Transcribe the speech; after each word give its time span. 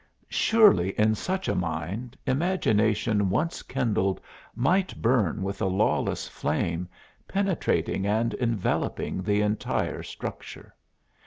Surely 0.29 0.99
in 0.99 1.13
such 1.13 1.47
a 1.47 1.53
mind 1.53 2.17
imagination 2.25 3.29
once 3.29 3.61
kindled 3.61 4.19
might 4.55 4.99
burn 4.99 5.43
with 5.43 5.61
a 5.61 5.67
lawless 5.67 6.27
flame, 6.27 6.89
penetrating 7.27 8.07
and 8.07 8.33
enveloping 8.33 9.21
the 9.21 9.41
entire 9.41 10.01
structure. 10.01 10.73